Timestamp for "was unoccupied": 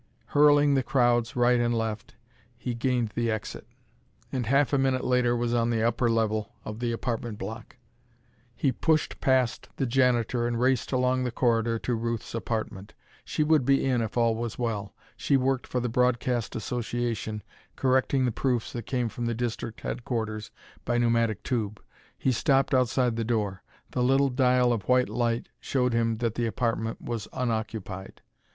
27.03-28.23